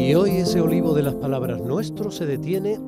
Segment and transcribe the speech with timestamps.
[0.00, 2.80] Y hoy ese olivo de las palabras nuestro se detiene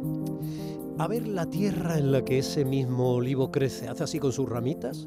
[0.98, 3.86] a ver la tierra en la que ese mismo olivo crece.
[3.86, 5.06] Hace así con sus ramitas,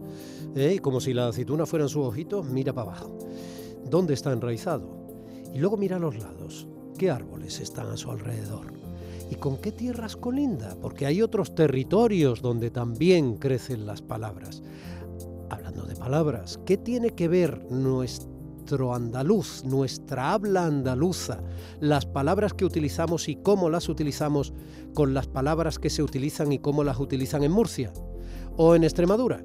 [0.55, 0.79] ¿eh?
[0.81, 3.17] como si la aceituna fueran sus ojitos, mira para abajo.
[3.89, 4.87] ¿Dónde está enraizado?
[5.51, 6.67] Y luego mira a los lados.
[6.95, 8.71] ¿Qué árboles están a su alrededor?
[9.31, 10.77] ¿Y con qué tierras colinda?
[10.79, 14.61] Porque hay otros territorios donde también crecen las palabras.
[15.49, 18.34] Hablando de palabras, ¿qué tiene que ver nuestra
[18.65, 21.39] nuestro andaluz, nuestra habla andaluza,
[21.81, 24.53] las palabras que utilizamos y cómo las utilizamos
[24.95, 27.93] con las palabras que se utilizan y cómo las utilizan en Murcia
[28.57, 29.39] o en Extremadura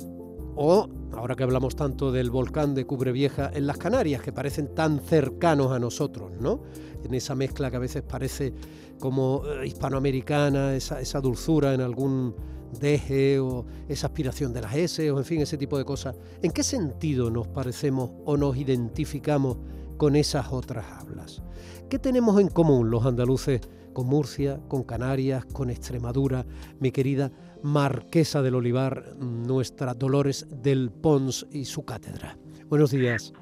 [0.56, 5.00] o ahora que hablamos tanto del volcán de Cubrevieja en las Canarias, que parecen tan
[5.00, 6.62] cercanos a nosotros, ¿no?
[7.04, 8.54] En esa mezcla que a veces parece
[8.98, 12.34] como eh, hispanoamericana, esa, esa dulzura en algún
[12.78, 16.16] deje o esa aspiración de las S o en fin, ese tipo de cosas.
[16.42, 19.58] ¿En qué sentido nos parecemos o nos identificamos
[19.96, 21.42] con esas otras hablas?
[21.88, 23.60] ¿Qué tenemos en común los andaluces
[23.92, 26.46] con Murcia, con Canarias, con Extremadura,
[26.78, 27.32] mi querida
[27.62, 32.36] Marquesa del Olivar, nuestra Dolores del Pons y su cátedra?
[32.68, 33.32] Buenos días.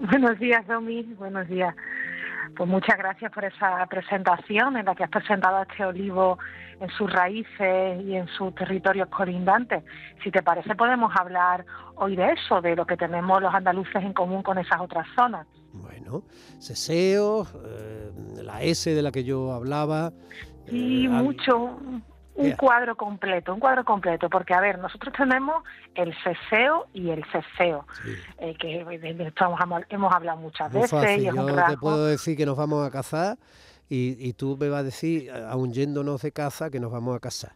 [0.00, 1.02] Buenos días, Domi.
[1.14, 1.74] Buenos días.
[2.56, 6.38] Pues muchas gracias por esa presentación en la que has presentado este olivo
[6.80, 9.84] en sus raíces y en sus territorios colindantes.
[10.22, 11.64] Si te parece, podemos hablar
[11.96, 15.46] hoy de eso, de lo que tenemos los andaluces en común con esas otras zonas.
[15.72, 16.22] Bueno,
[16.58, 20.12] Seseo, eh, la S de la que yo hablaba.
[20.68, 21.78] Sí, eh, mucho,
[22.34, 25.62] un cuadro completo, un cuadro completo, porque a ver, nosotros tenemos
[25.94, 27.86] el ceseo y el ceseo,
[28.38, 29.56] eh, que de esto
[29.90, 31.18] hemos, hablado muchas veces.
[31.18, 33.38] y yo te puedo decir que nos vamos a cazar
[33.88, 37.20] y, y tú me vas a decir, aun yéndonos de caza, que nos vamos a
[37.20, 37.52] casar.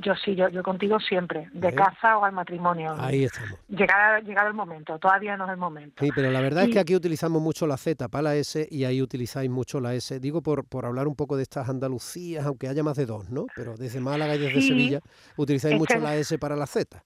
[0.00, 2.94] Yo sí, yo, yo contigo siempre, de caza o al matrimonio.
[2.98, 3.58] Ahí estamos.
[3.68, 6.04] Llegado, llegado el momento, todavía no es el momento.
[6.04, 8.84] Sí, pero la verdad es que aquí utilizamos mucho la Z para la S y
[8.84, 10.20] ahí utilizáis mucho la S.
[10.20, 13.46] Digo por, por hablar un poco de estas Andalucías, aunque haya más de dos, ¿no?
[13.56, 15.00] Pero desde Málaga y desde Sevilla
[15.36, 17.02] utilizáis mucho la S para la Z.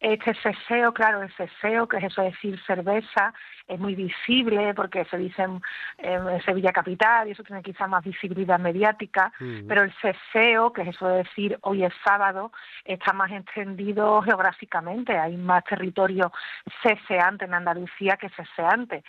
[0.00, 3.32] Este ceseo, claro, el ceseo, que es eso decir cerveza,
[3.66, 5.60] es muy visible porque se dice en,
[6.44, 9.32] Sevilla Capital y eso tiene quizá más visibilidad mediática,
[9.66, 12.52] pero el ceseo, que es eso de decir hoy es sábado,
[12.84, 15.16] está más extendido geográficamente.
[15.16, 16.32] Hay más territorio
[16.82, 19.02] ceseante en Andalucía que ceseante.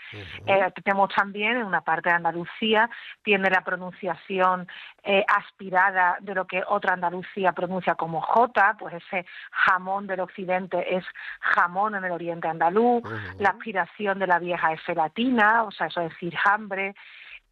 [0.46, 2.90] Eh, tenemos también en una parte de Andalucía,
[3.24, 4.68] tiene la pronunciación
[5.04, 10.75] eh, aspirada de lo que otra Andalucía pronuncia como J, pues ese jamón del occidente
[10.80, 11.06] es
[11.40, 13.04] jamón en el oriente andaluz,
[13.40, 16.96] la aspiración de la vieja es latina, o sea, eso es decir, hambre.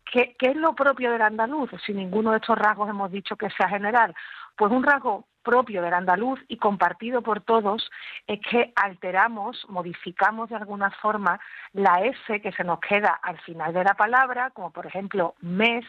[0.05, 1.69] ¿Qué, ¿Qué es lo propio del andaluz?
[1.85, 4.13] Si ninguno de estos rasgos hemos dicho que sea general,
[4.55, 7.89] pues un rasgo propio del andaluz y compartido por todos
[8.27, 11.39] es que alteramos, modificamos de alguna forma
[11.73, 15.85] la S que se nos queda al final de la palabra, como por ejemplo mes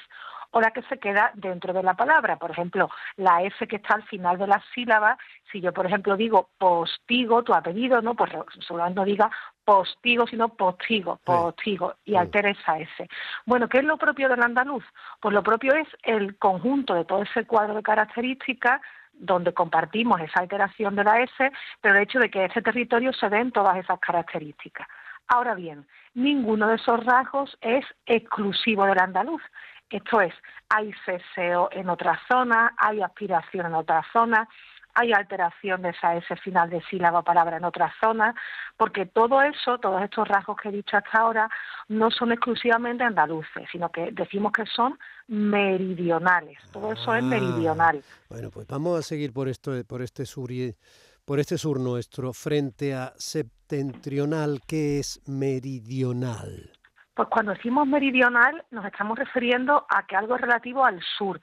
[0.55, 2.37] o la que se queda dentro de la palabra.
[2.37, 5.19] Por ejemplo, la F que está al final de la sílaba,
[5.51, 8.15] si yo, por ejemplo, digo postigo, tu apellido, ¿no?
[8.15, 8.31] Pues
[8.61, 9.31] solamente no diga
[9.65, 13.09] postigo, sino postigo, postigo, y altera esa S.
[13.47, 14.85] Bueno, ¿qué es lo propio del andaluz?
[15.21, 18.81] Pues lo propio es el conjunto de todo ese cuadro de características
[19.13, 23.29] donde compartimos esa alteración de la S, pero el hecho de que este territorio se
[23.29, 24.87] den todas esas características.
[25.29, 29.43] Ahora bien, ninguno de esos rasgos es exclusivo del andaluz.
[29.89, 30.35] Esto es,
[30.69, 34.49] hay ceseo en otra zona, hay aspiración en otra zona,
[34.95, 38.35] hay alteración de esa S final de sílaba o palabra en otra zona,
[38.77, 41.49] porque todo eso, todos estos rasgos que he dicho hasta ahora,
[41.89, 46.59] no son exclusivamente andaluces, sino que decimos que son meridionales.
[46.73, 48.03] Todo eso es ah, meridional.
[48.29, 50.51] Bueno, pues vamos a seguir por esto, por este sur
[51.25, 56.71] por este sur nuestro, frente a septentrional, que es meridional.
[57.15, 61.41] Pues cuando decimos meridional nos estamos refiriendo a que algo es relativo al sur.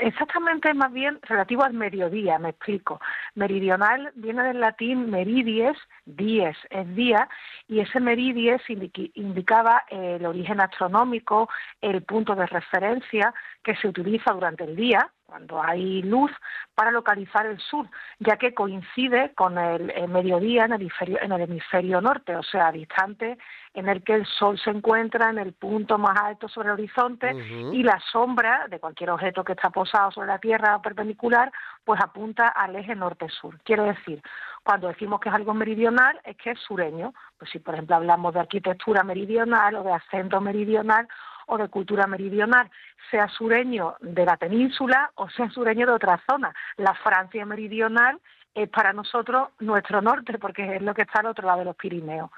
[0.00, 3.00] Exactamente más bien relativo al mediodía, me explico.
[3.34, 7.28] Meridional viene del latín meridies, dies, es día,
[7.68, 11.50] y ese meridies indicaba el origen astronómico,
[11.82, 16.30] el punto de referencia que se utiliza durante el día, cuando hay luz,
[16.76, 17.88] para localizar el sur,
[18.20, 22.70] ya que coincide con el, mediodía en el, hemisferio, en el hemisferio norte, o sea,
[22.70, 23.36] distante
[23.74, 27.34] en el que el sol se encuentra en el punto más alto sobre el horizonte
[27.72, 31.50] y la sombra de cualquier objeto que está posado sobre la Tierra perpendicular,
[31.84, 33.58] pues apunta al eje norte-sur.
[33.64, 34.22] Quiero decir,
[34.62, 37.12] cuando decimos que es algo meridional, es que es sureño.
[37.36, 41.08] Pues si, por ejemplo, hablamos de arquitectura meridional o de acento meridional
[41.46, 42.70] o de cultura meridional,
[43.10, 46.54] sea sureño de la península o sea sureño de otra zona.
[46.76, 48.20] La Francia meridional
[48.54, 51.76] es para nosotros nuestro norte, porque es lo que está al otro lado de los
[51.76, 52.30] Pirineos.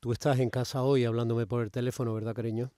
[0.00, 2.70] Tú estás en casa hoy hablándome por el teléfono, ¿verdad, cariño?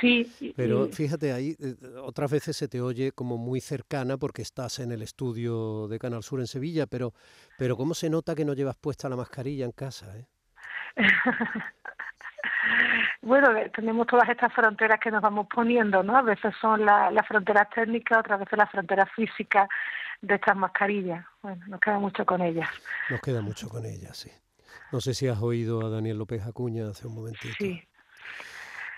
[0.00, 0.54] Sí.
[0.56, 4.90] Pero fíjate, ahí eh, otras veces se te oye como muy cercana porque estás en
[4.90, 7.12] el estudio de Canal Sur en Sevilla, pero,
[7.58, 10.16] pero ¿cómo se nota que no llevas puesta la mascarilla en casa?
[10.16, 10.26] Eh?
[13.22, 16.16] bueno, eh, tenemos todas estas fronteras que nos vamos poniendo, ¿no?
[16.16, 19.68] A veces son las fronteras técnicas, otras veces las fronteras físicas
[20.20, 21.24] de estas mascarillas.
[21.40, 22.68] Bueno, nos queda mucho con ellas.
[23.10, 24.30] Nos queda mucho con ellas, sí.
[24.90, 27.54] No sé si has oído a Daniel López Acuña hace un momentito.
[27.58, 27.80] Sí.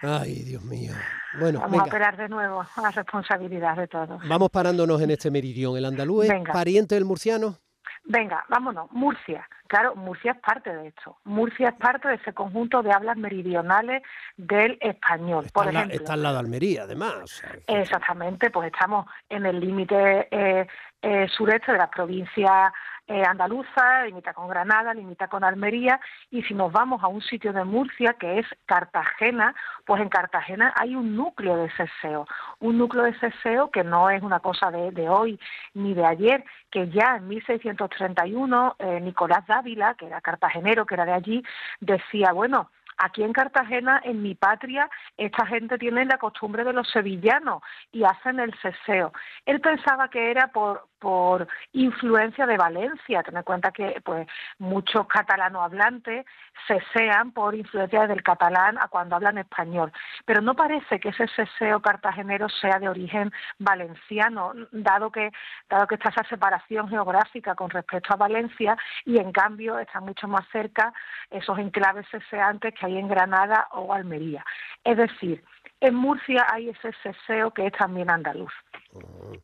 [0.03, 0.93] Ay, Dios mío.
[1.38, 4.26] Bueno, vamos a operar de nuevo a la responsabilidad de todos.
[4.29, 5.76] Vamos parándonos en este meridión.
[5.76, 7.59] ¿El andaluz es pariente del murciano?
[8.05, 8.91] Venga, vámonos.
[8.93, 9.49] Murcia.
[9.67, 11.17] Claro, Murcia es parte de esto.
[11.25, 14.03] Murcia es parte de ese conjunto de hablas meridionales
[14.37, 15.47] del español.
[15.47, 17.43] Está, por ejemplo, está al lado de Almería, además.
[17.67, 20.67] Exactamente, pues estamos en el límite eh,
[21.01, 22.73] eh, sureste de las provincias
[23.06, 27.53] eh, andaluza, limita con Granada, limita con Almería, y si nos vamos a un sitio
[27.53, 29.55] de Murcia que es Cartagena,
[29.85, 32.27] pues en Cartagena hay un núcleo de ceseo,
[32.61, 35.39] un núcleo de ceseo que no es una cosa de, hoy
[35.75, 41.05] ni de ayer, que ya en 1631 eh, Nicolás Dávila, que era cartagenero, que era
[41.05, 41.43] de allí,
[41.81, 46.89] decía, bueno, Aquí en Cartagena, en mi patria, esta gente tiene la costumbre de los
[46.91, 49.12] sevillanos y hacen el ceseo.
[49.47, 54.27] Él pensaba que era por, por influencia de Valencia, ten en cuenta que pues
[54.59, 56.25] muchos catalano hablantes
[56.67, 59.93] cesean por influencia del catalán a cuando hablan español,
[60.25, 65.31] pero no parece que ese ceseo cartagenero sea de origen valenciano, dado que
[65.69, 68.75] dado que está esa separación geográfica con respecto a Valencia
[69.05, 70.95] y en cambio están mucho más cerca
[71.31, 74.43] esos enclaves ceseantes que hay en Granada o Almería.
[74.83, 75.45] Es decir,
[75.81, 78.55] en Murcia hay ese ceseo que es también andaluz.
[78.95, 79.35] Oh.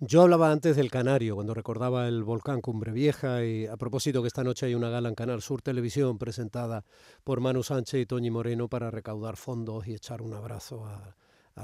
[0.00, 4.28] Yo hablaba antes del Canario, cuando recordaba el volcán Cumbre Vieja, y a propósito que
[4.28, 6.84] esta noche hay una gala en Canal Sur Televisión presentada
[7.22, 11.14] por Manu Sánchez y Toñi Moreno para recaudar fondos y echar un abrazo a,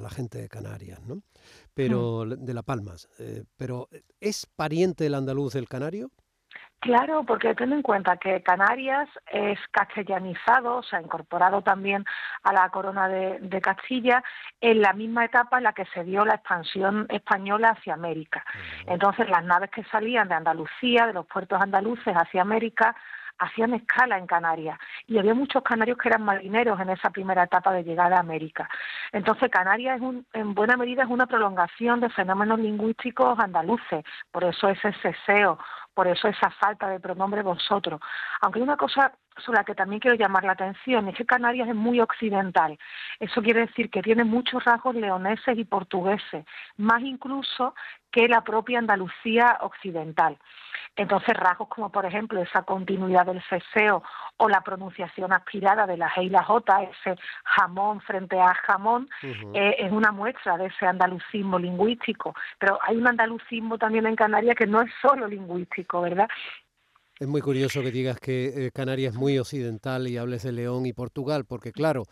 [0.01, 1.25] la gente de Canarias, ¿no?
[1.75, 3.09] Pero de La Palmas.
[3.19, 3.89] Eh, pero
[4.21, 6.13] ¿es pariente el andaluz del Canario?
[6.81, 12.07] Claro, porque ten en cuenta que Canarias es castellanizado, se ha incorporado también
[12.43, 14.25] a la corona de, Castilla
[14.63, 18.43] en la misma etapa en la que se dio la expansión española hacia América.
[18.87, 22.97] Entonces, las naves que salían de Andalucía, de los puertos andaluces hacia América,
[23.41, 27.73] hacían escala en Canarias y había muchos canarios que eran marineros en esa primera etapa
[27.73, 28.69] de llegada a América.
[29.13, 34.45] Entonces Canarias es un, en buena medida es una prolongación de fenómenos lingüísticos andaluces, por
[34.45, 35.59] eso ese ceseo,
[35.95, 38.01] por eso esa falta de pronombre vosotros.
[38.43, 41.69] Aunque hay una cosa sobre la que también quiero llamar la atención, es que Canarias
[41.69, 42.79] es muy occidental.
[43.19, 46.45] Eso quiere decir que tiene muchos rasgos leoneses y portugueses,
[46.77, 47.75] más incluso
[48.11, 50.39] que la propia Andalucía occidental.
[50.97, 54.03] Entonces, rasgos como, por ejemplo, esa continuidad del ceseo
[54.37, 59.09] o la pronunciación aspirada de la G y la J, ese jamón frente a jamón,
[59.23, 62.35] eh, es una muestra de ese andalucismo lingüístico.
[62.59, 66.29] Pero hay un andalucismo también en Canarias que no es solo lingüístico, ¿verdad?
[67.21, 70.87] Es muy curioso que digas que eh, Canarias es muy occidental y hables de León
[70.87, 72.05] y Portugal, porque claro,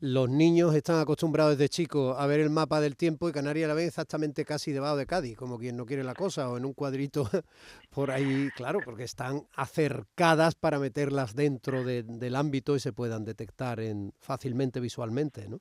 [0.00, 3.74] los niños están acostumbrados desde chicos a ver el mapa del tiempo y Canarias la
[3.74, 6.74] ven exactamente casi debajo de Cádiz, como quien no quiere la cosa, o en un
[6.74, 7.30] cuadrito
[7.94, 13.78] por ahí, claro, porque están acercadas para meterlas dentro del ámbito y se puedan detectar
[13.78, 15.60] en, fácilmente visualmente, ¿no?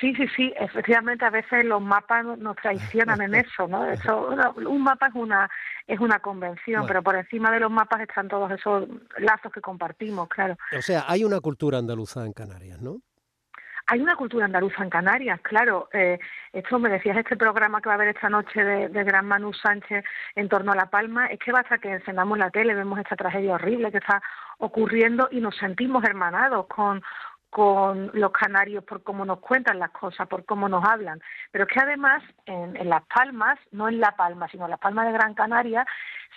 [0.00, 3.84] Sí, sí, sí, efectivamente a veces los mapas nos traicionan en eso, ¿no?
[3.84, 5.50] Eso, un mapa es una
[5.88, 10.28] es una convención, pero por encima de los mapas están todos esos lazos que compartimos,
[10.28, 10.56] claro.
[10.76, 13.00] O sea, hay una cultura andaluza en Canarias, ¿no?
[13.90, 15.88] Hay una cultura andaluza en Canarias, claro.
[15.94, 16.18] Eh,
[16.52, 19.54] esto me decías, este programa que va a haber esta noche de, de, Gran Manu
[19.54, 20.04] Sánchez
[20.34, 23.54] en torno a La Palma, es que basta que encendamos la tele, vemos esta tragedia
[23.54, 24.20] horrible que está
[24.58, 27.02] ocurriendo y nos sentimos hermanados con,
[27.50, 31.20] con los canarios por cómo nos cuentan las cosas, por cómo nos hablan.
[31.50, 34.80] Pero es que además en, en, Las Palmas, no en La Palma, sino en Las
[34.80, 35.86] Palmas de Gran Canaria,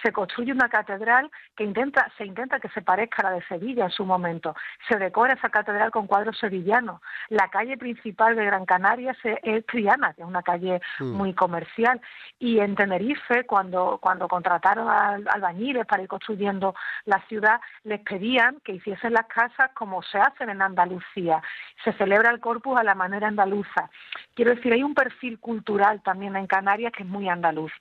[0.03, 3.85] se construye una catedral que intenta, se intenta que se parezca a la de Sevilla
[3.85, 4.55] en su momento.
[4.87, 7.01] Se decora esa catedral con cuadros sevillanos.
[7.29, 11.11] La calle principal de Gran Canaria es Triana, que es una calle mm.
[11.11, 12.01] muy comercial.
[12.39, 16.73] Y en Tenerife, cuando, cuando contrataron a albañiles para ir construyendo
[17.05, 21.41] la ciudad, les pedían que hiciesen las casas como se hacen en Andalucía.
[21.83, 23.89] Se celebra el corpus a la manera andaluza.
[24.33, 27.71] Quiero decir, hay un perfil cultural también en Canarias que es muy andaluz.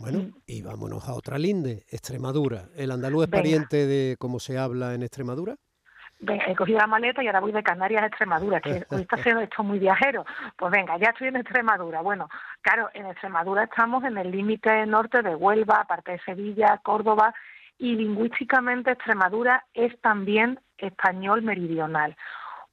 [0.00, 0.32] Bueno, mm.
[0.46, 2.70] y vámonos a otra linde, Extremadura.
[2.74, 5.56] ¿El andaluz es pariente de cómo se habla en Extremadura?
[6.20, 9.22] Venga, he cogido la maleta y ahora voy de Canarias a Extremadura, que hoy está
[9.22, 10.24] siendo esto muy viajero.
[10.56, 12.00] Pues venga, ya estoy en Extremadura.
[12.00, 12.30] Bueno,
[12.62, 17.34] claro, en Extremadura estamos en el límite norte de Huelva, parte de Sevilla, Córdoba,
[17.76, 22.16] y lingüísticamente Extremadura es también español meridional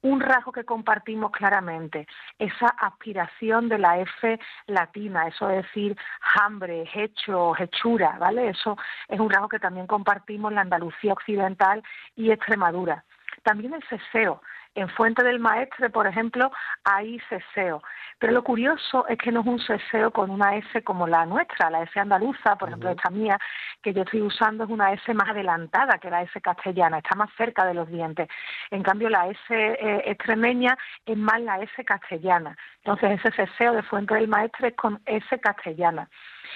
[0.02, 2.06] un rasgo que compartimos claramente,
[2.38, 5.96] esa aspiración de la F latina, eso es decir,
[6.36, 8.50] hambre, hecho, hechura, ¿vale?
[8.50, 8.76] Eso
[9.08, 11.82] es un rasgo que también compartimos la Andalucía Occidental
[12.16, 13.04] y Extremadura.
[13.42, 14.42] También el ceseo,
[14.78, 16.50] en Fuente del Maestre, por ejemplo,
[16.84, 17.82] hay ceseo.
[18.18, 21.70] Pero lo curioso es que no es un ceseo con una S como la nuestra,
[21.70, 23.38] la S andaluza, por ejemplo, esta mía,
[23.82, 27.30] que yo estoy usando es una S más adelantada que la S castellana, está más
[27.36, 28.28] cerca de los dientes.
[28.70, 32.56] En cambio, la S eh, extremeña es más la S castellana.
[32.84, 36.08] Entonces, ese ceseo de Fuente del Maestre es con S castellana.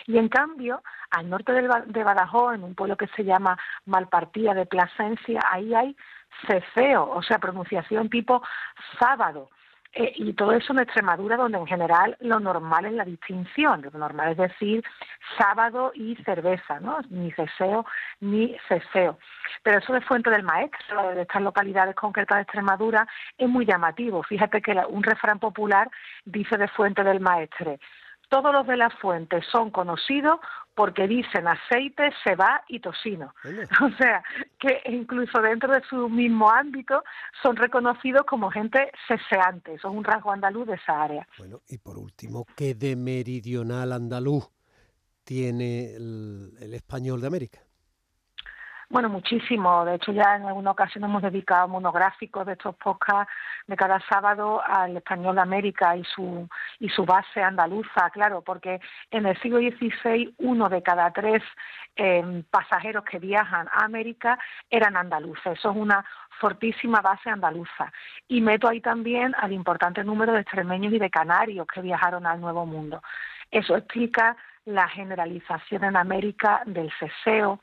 [0.07, 4.67] Y en cambio, al norte de Badajoz, en un pueblo que se llama Malpartía de
[4.67, 5.97] Plasencia, ahí hay
[6.46, 8.42] cefeo, o sea, pronunciación tipo
[8.98, 9.50] sábado.
[9.94, 13.90] Eh, y todo eso en Extremadura, donde en general lo normal es la distinción, lo
[13.98, 14.82] normal es decir
[15.36, 17.00] sábado y cerveza, ¿no?
[17.10, 17.84] Ni ceseo
[18.20, 19.18] ni ceseo.
[19.62, 24.22] Pero eso de Fuente del Maestro, de estas localidades concretas de Extremadura, es muy llamativo.
[24.22, 25.90] Fíjate que un refrán popular
[26.24, 27.78] dice de Fuente del Maestre,
[28.32, 30.40] todos los de la fuente son conocidos
[30.74, 33.34] porque dicen aceite, ceba y tocino.
[33.82, 34.24] O sea,
[34.58, 37.04] que incluso dentro de su mismo ámbito
[37.42, 39.74] son reconocidos como gente ceseante.
[39.74, 41.28] Eso es un rasgo andaluz de esa área.
[41.36, 44.48] Bueno, y por último, ¿qué de meridional andaluz
[45.24, 47.60] tiene el español de América?
[48.92, 49.87] Bueno, muchísimo.
[49.87, 53.32] De hecho, ya en alguna ocasión hemos dedicado monográficos de estos podcasts
[53.66, 56.46] de cada sábado al español de América y su,
[56.78, 61.42] y su base andaluza, claro, porque en el siglo XVI uno de cada tres
[61.96, 65.58] em, pasajeros que viajan a América eran andaluces.
[65.58, 66.04] Eso es una
[66.38, 67.90] fortísima base andaluza.
[68.28, 72.42] Y meto ahí también al importante número de extremeños y de canarios que viajaron al
[72.42, 73.02] Nuevo Mundo.
[73.50, 77.61] Eso explica la generalización en América del ceseo,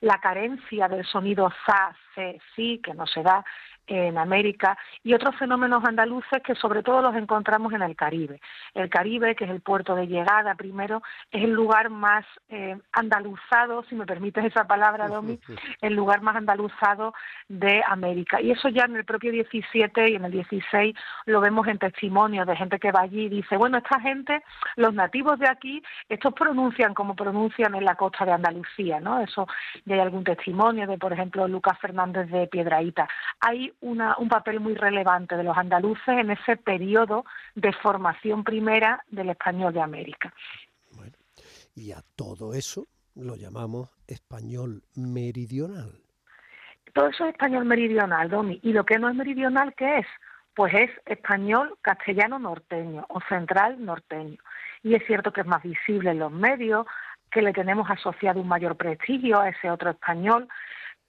[0.00, 3.44] la carencia del sonido za, ce, si, que no se da
[3.90, 8.40] en América, y otros fenómenos andaluces que sobre todo los encontramos en el Caribe.
[8.74, 13.82] El Caribe, que es el puerto de llegada primero, es el lugar más eh, andaluzado,
[13.88, 15.40] si me permites esa palabra, Domi,
[15.80, 17.14] el lugar más andaluzado
[17.48, 18.40] de América.
[18.40, 20.94] Y eso ya en el propio 17 y en el 16
[21.26, 24.42] lo vemos en testimonios de gente que va allí y dice, bueno, esta gente,
[24.76, 29.20] los nativos de aquí, estos pronuncian como pronuncian en la costa de Andalucía, ¿no?
[29.20, 29.48] Eso
[29.84, 33.08] ya hay algún testimonio de, por ejemplo, Lucas Fernández de Piedraíta.
[33.40, 39.30] Hay un papel muy relevante de los andaluces en ese periodo de formación primera del
[39.30, 40.32] español de América.
[40.92, 41.16] Bueno,
[41.74, 45.92] y a todo eso lo llamamos español meridional.
[46.92, 48.60] Todo eso es español meridional, Domi.
[48.62, 50.06] ¿Y lo que no es meridional qué es?
[50.54, 54.38] Pues es español castellano norteño o central norteño.
[54.82, 56.86] Y es cierto que es más visible en los medios,
[57.30, 60.48] que le tenemos asociado un mayor prestigio a ese otro español,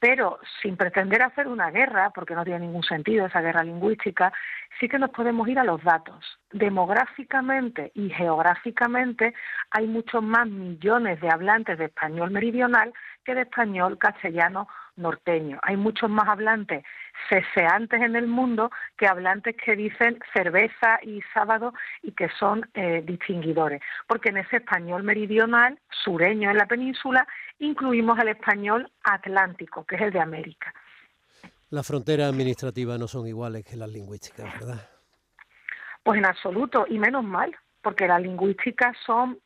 [0.02, 4.34] pero sin pretender hacer una guerra, porque no tiene ningún sentido esa guerra lingüística,
[4.80, 6.40] sí que nos podemos ir a los datos.
[6.52, 9.36] Demográficamente y geográficamente
[9.70, 12.92] hay muchos más millones de hablantes de español meridional
[13.24, 15.60] que de español castellano norteño.
[15.62, 16.84] Hay muchos más hablantes
[17.30, 23.04] ceseantes en el mundo que hablantes que dicen cerveza y sábado y que son eh,
[23.06, 23.82] distinguidores.
[24.08, 27.28] Porque en ese español meridional, sureño en la península,
[27.62, 30.74] incluimos el español atlántico, que es el de América.
[31.70, 34.90] Las fronteras administrativas no son iguales que las lingüísticas, ¿verdad?
[36.04, 39.40] Pues en absoluto, y menos mal, porque las lingüísticas son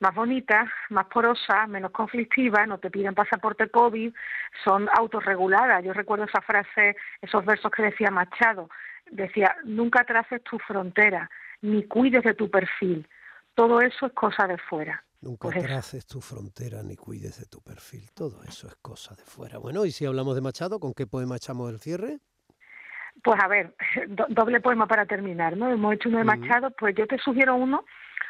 [0.00, 4.14] más bonitas, más porosas, menos conflictivas, no te piden pasaporte COVID,
[4.64, 5.84] son autorreguladas.
[5.84, 8.70] Yo recuerdo esa frase, esos versos que decía Machado,
[9.10, 11.28] decía, nunca traces tu frontera,
[11.62, 13.08] ni cuides de tu perfil,
[13.54, 15.02] todo eso es cosa de fuera.
[15.20, 19.24] Nunca pues traces tu frontera ni cuides de tu perfil, todo eso es cosa de
[19.24, 19.58] fuera.
[19.58, 22.18] Bueno, y si hablamos de Machado, ¿con qué poema echamos el cierre?
[23.24, 23.74] Pues a ver,
[24.28, 25.70] doble poema para terminar, ¿no?
[25.70, 27.84] Hemos hecho uno de Machado, pues yo te sugiero uno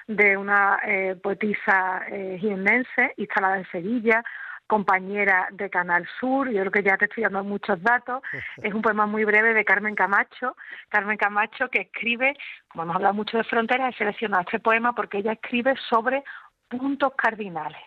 [0.06, 4.24] de una eh, poetisa eh, jiennense instalada en Sevilla,
[4.66, 8.22] compañera de Canal Sur, yo creo que ya te estoy dando muchos datos,
[8.62, 10.56] es un poema muy breve de Carmen Camacho,
[10.88, 12.34] Carmen Camacho que escribe,
[12.68, 16.22] como hemos hablado mucho de fronteras, he seleccionado este poema porque ella escribe sobre
[16.68, 17.80] puntos cardinales.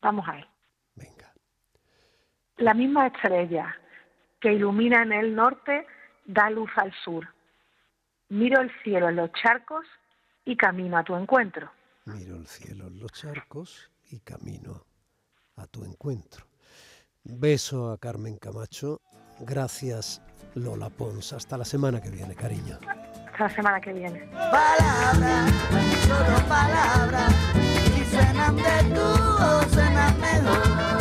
[0.00, 0.46] Vamos a.
[0.94, 1.32] Venga.
[2.58, 3.76] La misma estrella
[4.40, 5.86] que ilumina en el norte
[6.24, 7.26] da luz al sur.
[8.28, 9.86] Miro el cielo en los charcos
[10.44, 11.70] y camino a tu encuentro.
[12.04, 14.84] Miro el cielo en los charcos y camino
[15.56, 16.46] a tu encuentro.
[17.24, 19.00] Beso a Carmen Camacho.
[19.40, 20.22] Gracias,
[20.54, 21.32] Lola Pons.
[21.32, 22.78] Hasta la semana que viene, cariño.
[23.38, 24.20] La semana que viene.
[24.32, 25.52] Palabras,
[26.08, 27.32] solo palabras,
[27.96, 30.98] y suenan de tu o suenan mejor.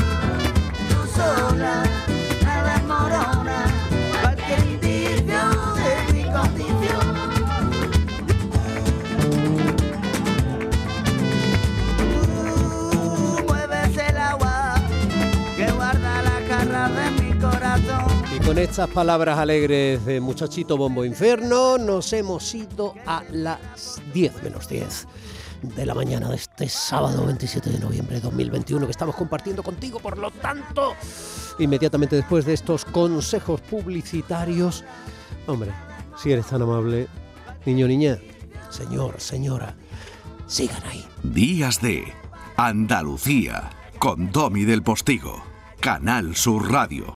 [0.88, 1.84] Tú sola,
[18.48, 24.70] con estas palabras alegres de Muchachito Bombo Inferno, nos hemos ido a las 10 menos
[24.70, 25.06] 10
[25.76, 30.00] de la mañana de este sábado 27 de noviembre de 2021 que estamos compartiendo contigo.
[30.00, 30.96] Por lo tanto,
[31.60, 34.86] inmediatamente después de estos consejos publicitarios,
[35.46, 35.74] hombre,
[36.16, 37.10] si eres tan amable,
[37.66, 38.18] niño, niña,
[38.70, 39.76] señor, señora,
[40.46, 41.06] sigan ahí.
[41.22, 42.06] Días de
[42.56, 45.44] Andalucía con Domi del Postigo,
[45.82, 47.14] Canal Sur Radio.